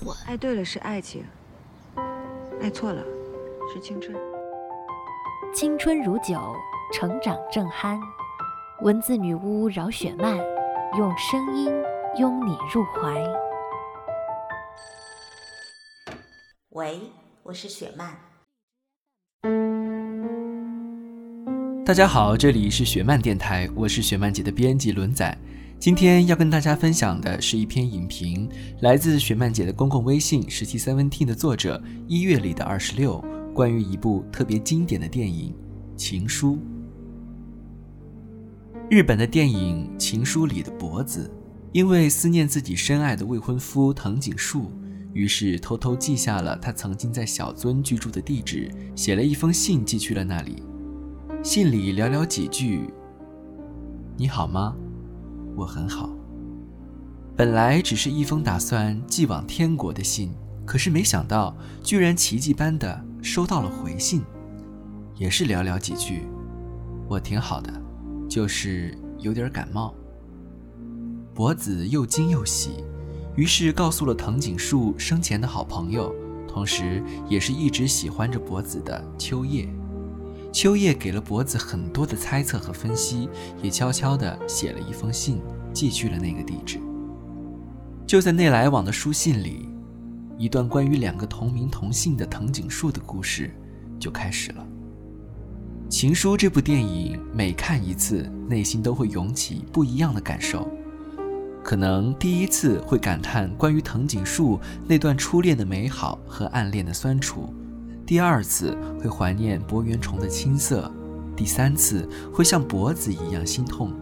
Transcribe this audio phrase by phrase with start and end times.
[0.00, 0.16] 蠢。
[0.26, 1.24] 爱对了是爱情，
[2.60, 3.02] 爱错了
[3.72, 4.16] 是青春。
[5.54, 6.54] 青春如酒，
[6.92, 7.98] 成长正酣。
[8.82, 10.36] 文字女巫饶雪漫，
[10.96, 11.72] 用声音
[12.16, 13.24] 拥你入怀。
[16.70, 17.00] 喂，
[17.42, 18.16] 我是雪漫。
[21.84, 25.36] 大家好，这里是雪漫电台，我是雪漫姐的编辑轮仔。
[25.80, 28.50] 今天要跟大家分享的是一篇影评，
[28.80, 33.24] 来自雪漫姐的公共微信十七 seventeen 的作者一月里的二十六。
[33.54, 35.54] 关于一部特别经典的电影
[35.96, 36.56] 《情书》，
[38.90, 41.30] 日本的电影《情书》里的博子，
[41.70, 44.72] 因为思念自己深爱的未婚夫藤井树，
[45.12, 50.60] 于是偷偷记下了他曾经在小樽居住的地址，写了一封信寄去了那里。
[51.42, 52.90] 信里寥寥几句
[54.18, 54.76] ：“你好吗？
[55.58, 56.08] 我很好。”
[57.36, 60.32] 本来只是一封打算寄往天国的信，
[60.64, 63.04] 可是没想到，居然奇迹般的。
[63.20, 64.22] 收到了回信，
[65.16, 66.22] 也是寥寥几句。
[67.08, 67.72] 我挺好的，
[68.28, 69.92] 就是有点感冒。
[71.34, 72.84] 博子又惊又喜，
[73.34, 76.14] 于是告诉了藤井树生前的好朋友，
[76.46, 79.68] 同时也是一直喜欢着博子的秋叶。
[80.58, 83.28] 秋叶给了博子很多的猜测和分析，
[83.62, 85.40] 也悄悄地写了一封信
[85.72, 86.80] 寄去了那个地址。
[88.04, 89.68] 就在那来往的书信里。
[90.36, 93.54] 一段关于两个同名同姓的藤井树的故事
[94.00, 94.66] 就开始了。
[95.88, 100.68] 《情书》这部电影每看一次，内心都会涌起不一样的感受。
[101.62, 104.58] 可能第一次会感叹关于藤井树
[104.88, 107.54] 那段初恋的美好和暗恋的酸楚，
[108.08, 110.90] 第二次会怀念博圆虫的青涩，
[111.36, 113.92] 第三次会像脖子一样心痛。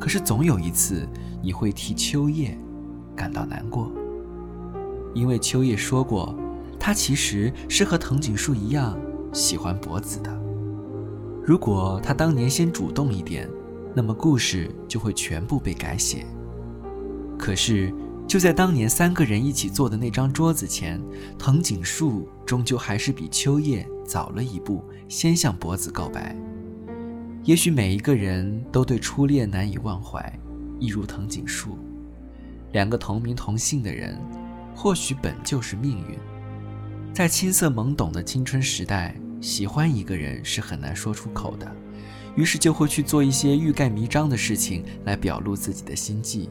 [0.00, 1.06] 可是总有一次，
[1.42, 2.58] 你会替秋叶
[3.14, 3.92] 感到难过。
[5.12, 6.34] 因为秋叶说过，
[6.80, 8.98] 他其实是和藤井树一样
[9.34, 10.34] 喜欢博子的。
[11.44, 13.46] 如果他当年先主动一点，
[13.94, 16.24] 那么故事就会全部被改写。
[17.38, 17.92] 可是
[18.26, 21.00] 就在当年三个人一起坐的那张桌子前，
[21.38, 26.34] 藤井树终究还是比秋叶早了一步，先向博子告白。
[27.44, 30.32] 也许每一个人都对初恋难以忘怀，
[30.78, 31.76] 一如藤井树，
[32.72, 34.18] 两个同名同姓的人。
[34.74, 36.16] 或许本就是命运，
[37.12, 41.70] 在青涩懵懂的青春时代，喜欢一个人是很难说出口的，
[42.36, 46.48] 于是就会去做一些欲盖弥彰的事情来表露自己的心迹。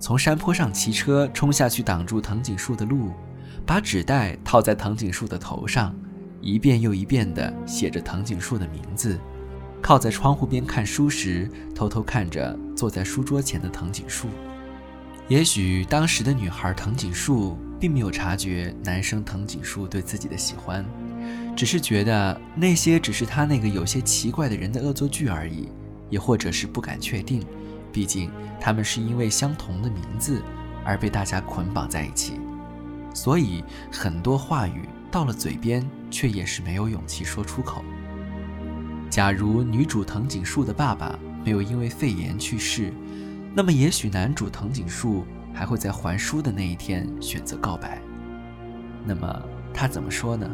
[0.00, 3.12] 从山坡上骑车冲下去挡住藤井树的路，
[3.66, 5.94] 把纸袋套在藤井树的头上，
[6.40, 9.18] 一遍又一遍地写着藤井树的名字，
[9.82, 14.28] 靠在窗户边看书时，偷偷看着坐在书桌前的藤井树。
[15.26, 20.82] 也许当时的女孩藤井树并没有察觉男生藤井树对自己的喜欢，
[21.56, 25.68] 只是觉得那些只是他那个有些奇怪的人的恶作剧而已，
[26.08, 27.44] 也或者是不敢确定，
[27.98, 30.40] 毕竟他们是因为相同的名字
[30.84, 32.38] 而被大家捆绑在一起，
[33.12, 37.82] 所以很多话语到了嘴边却也是没有勇气说出口。
[39.10, 42.92] 假如女主藤井树的爸爸没有因为肺炎去世。
[43.52, 48.00] 那么，也许男主藤井树还会在还书的那一天选择告白。
[49.04, 49.42] 那么
[49.74, 50.48] 他怎么说呢？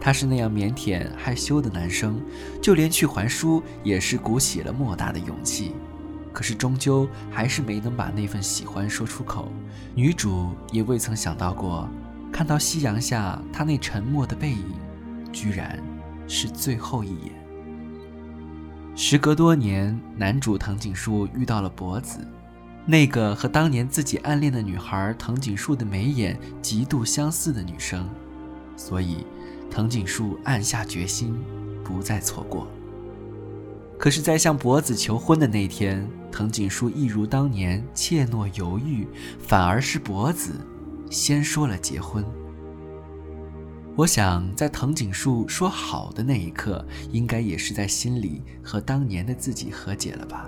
[0.00, 2.22] 他是那样腼腆害羞的男生，
[2.62, 5.74] 就连去还书也是鼓起了莫大的勇气。
[6.36, 9.50] 可是终究还是没能把那份喜欢说出口。
[9.94, 11.88] 女主也未曾想到过，
[12.30, 14.74] 看到夕阳下他那沉默的背影，
[15.32, 15.82] 居然
[16.28, 17.32] 是最后一眼。
[18.94, 22.18] 时隔多年，男主藤井树遇到了博子。
[22.84, 28.06] 那个和当年自己暗恋的女孩藤井树的眉眼极度相似的女生，
[28.76, 29.26] 所以
[29.70, 31.34] 藤井树暗下决心，
[31.82, 32.68] 不再错过。
[33.98, 36.06] 可是，在向博子求婚的那天，
[36.36, 40.52] 藤井树一如当年怯懦犹豫，反而是博子
[41.10, 42.22] 先说了结婚。
[43.96, 50.46] 我想，在藤井树说好的那一刻，应该也是在心里和当年的自己和解了吧。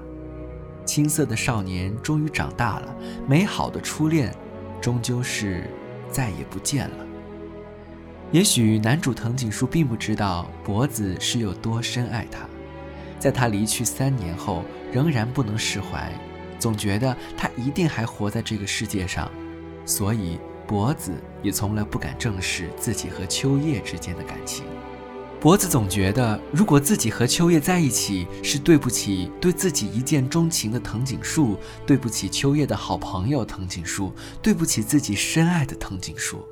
[0.85, 2.95] 青涩的少年终于长大了，
[3.27, 4.31] 美好的初恋，
[4.83, 5.71] 终究是
[6.11, 7.07] 再也不见了。
[8.31, 12.47] 也许男主藤井树并不知道博子是有多深爱他，
[13.19, 16.13] 在他离去三年后，仍然不能释怀，
[16.59, 19.31] 总觉得他一定还活在这个世界上，
[19.85, 21.13] 所以博子
[21.43, 24.65] 也从来不敢正视自己和秋叶之间的感情。
[25.41, 31.57] 博子总觉得，如果自己和秋叶在一起，是对不起对自己一见钟情的藤井树，
[31.87, 34.13] 对不起秋叶的好朋友藤井树，
[34.43, 36.45] 对不起自己深爱的藤井树。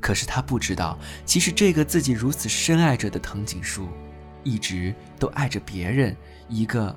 [0.00, 3.88] 可是他不知道，其实这个自己如此深爱着的藤井树，
[4.44, 6.16] 一直都爱着别人，
[6.48, 6.96] 一个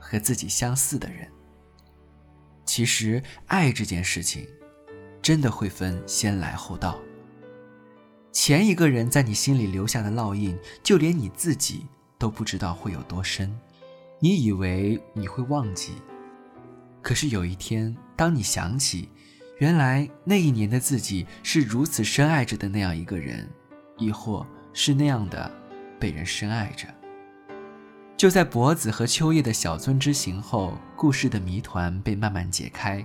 [0.00, 1.28] 和自己相似的人。
[2.64, 4.46] 其实爱这件事情，
[5.22, 6.98] 真的会分先来后到。
[8.32, 11.86] 前一个人在你心里留下的烙印，就连你自己
[12.18, 13.54] 都不知道会有多深。
[14.20, 15.92] 你以为你会忘记，
[17.00, 19.08] 可是有一天，当你想起，
[19.58, 23.48] 原来那一年的自己是如此深爱着的那样一个人，
[23.96, 25.50] 亦或是那样的
[25.98, 26.86] 被人深爱着。
[28.16, 33.04] 就在博子和秋叶的小樽之行后，故事的谜团被慢慢解开。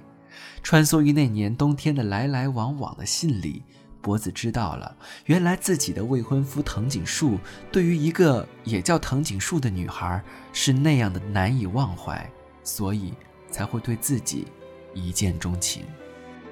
[0.64, 3.64] 穿梭于那年冬天的来来往往的信里。
[4.02, 4.98] 博子知道了，
[5.28, 7.40] 原来自己的未婚夫藤井树
[7.72, 12.30] 对于一个也叫藤井树的女孩是那样的难以忘怀，
[12.64, 13.14] 所以
[13.50, 14.48] 才会对自己
[14.94, 15.86] 一见钟情。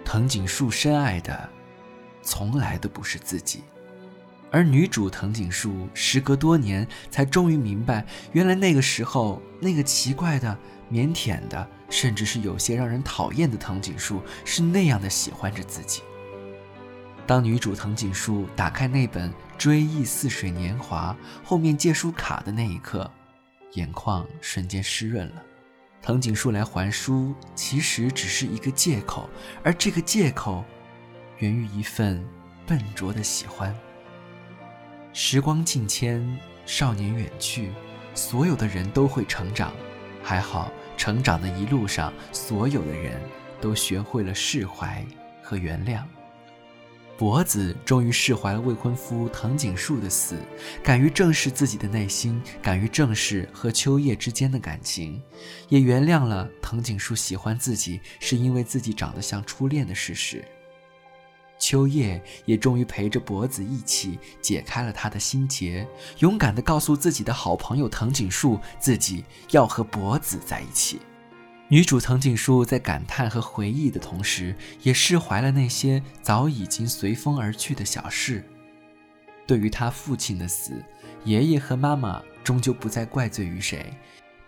[0.06, 1.50] 藤井树深爱的，
[2.22, 3.64] 从来都不是自己，
[4.52, 10.58] 而女主藤井树时隔多年才终于明白，原来那个时候那个奇怪的、
[10.92, 16.02] 腼腆的，甚至是有些让人讨厌的藤井树是那样的喜欢着自己。
[17.26, 21.16] 当女主藤井树打开那本《追忆似水年华》
[21.48, 23.10] 后面借书卡的那一刻，
[23.76, 25.42] 眼眶瞬间湿润了。
[26.02, 29.30] 藤井树来还书，其实只是一个借口，
[29.64, 30.66] 而这个借口，
[31.38, 32.22] 源于一份
[32.68, 33.74] 笨拙的喜欢。
[35.14, 36.26] 时光境迁，
[36.66, 37.70] 少年远去，
[38.16, 39.74] 所有的人都会成长。
[40.24, 43.22] 还好，成长的一路上，所有的人
[43.60, 45.06] 都学会了释怀
[45.44, 46.02] 和原谅。
[47.18, 50.38] 博子终于释怀了未婚夫藤井树的死，
[50.82, 55.22] 敢于正视自己的内心，敢于正视和秋叶之间的感情，
[55.68, 60.44] 也原谅了藤井树喜欢自己是因为自己长得像初恋的事实。
[61.62, 65.88] 秋叶也终于陪着博子一起解开了他的心结，
[66.18, 71.00] 勇敢地告诉自己的好朋友藤井树，自己要和博子在一起。
[71.68, 78.44] 女主藤井树在感叹和回忆的同时，也释怀了那些早已经随风而去的小事。
[79.46, 80.84] 对于他父亲的死，
[81.24, 83.94] 爷爷和妈妈终究不再怪罪于谁，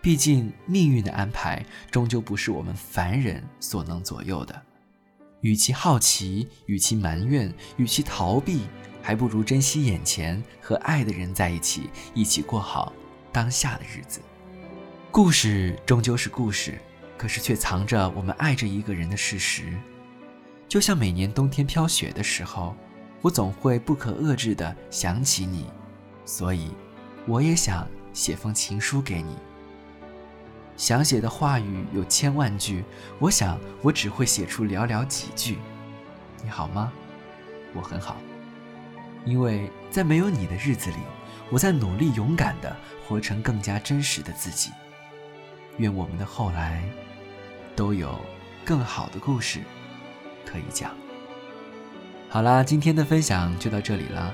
[0.02, 4.60] 毕竟命运的安排终究不是我们凡人所能左右的。
[5.44, 8.62] 与其好奇，与其埋怨，与其逃避，
[9.02, 12.90] 还不如珍惜眼前和爱的人在一起，一起过好
[13.30, 14.22] 当下的日子。
[15.10, 16.80] 故事终究是故事。
[17.16, 19.72] 可是却藏着我们爱着一个人的事实，
[20.68, 22.74] 就像每年冬天飘雪的时候，
[23.22, 25.66] 我总会不可遏制地想起你，
[26.24, 26.70] 所以
[27.24, 29.36] 我也想写封情书给你。
[30.76, 32.84] 想写的话语有千万句，
[33.18, 35.58] 我想我只会写出寥寥几句。
[36.42, 36.92] 你好吗？
[37.72, 38.16] 我很好，
[39.24, 40.96] 因为在没有你的日子里，
[41.50, 44.70] 我在努力勇敢地活成更加真实的自己。
[45.78, 46.82] 愿我们的后来。
[47.76, 48.16] 都有
[48.64, 49.58] 更好的故事
[50.46, 50.92] 可以讲。
[52.28, 54.32] 好啦，今天的分享就到这里了。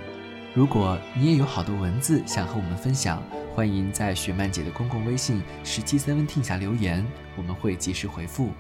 [0.53, 3.23] 如果你也有好多文字想和我们分享，
[3.61, 8.53] 欢迎在雪漫姐的公共微信“十七 seventeen” 下留言，我们会及时回复。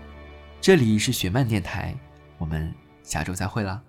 [0.60, 1.94] 这里是雪漫电台，
[2.36, 2.70] 我们
[3.02, 3.80] 下周再会啦。